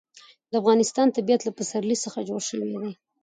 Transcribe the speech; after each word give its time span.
د 0.49 0.51
افغانستان 0.61 1.07
طبیعت 1.17 1.41
له 1.43 1.51
پسرلی 1.57 1.97
څخه 2.03 2.19
جوړ 2.29 2.41
شوی 2.49 2.69
دی. 2.81 2.91